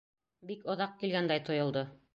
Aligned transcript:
Бик 0.51 0.65
оҙаҡ 0.75 0.97
килгәндәй 1.03 1.47
тойолдо. 1.51 1.87